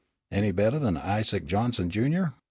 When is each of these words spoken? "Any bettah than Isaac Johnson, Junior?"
"Any 0.31 0.51
bettah 0.51 0.79
than 0.79 0.97
Isaac 0.97 1.45
Johnson, 1.45 1.91
Junior?" 1.91 2.33